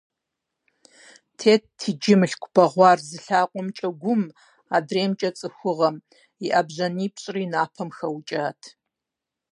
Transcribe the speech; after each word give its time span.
Тетт 1.37 1.79
иджы 1.89 2.15
Мылъку 2.19 2.49
бэгъуар 2.55 2.99
зы 3.07 3.19
лъакъуэкӀэ 3.25 3.89
Гум, 4.01 4.23
адреймкӀэ- 4.75 5.29
ЦӀыхугъэм, 5.37 5.95
и 6.45 6.47
ӀэбжьанипщӀри 6.53 7.43
Напэм 7.51 7.89
хэукӀат. 7.97 8.61